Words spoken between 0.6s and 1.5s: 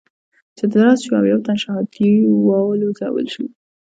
درز شو او يو